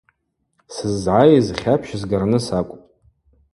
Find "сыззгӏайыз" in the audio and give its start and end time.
0.73-1.47